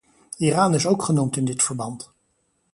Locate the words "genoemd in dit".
1.03-1.63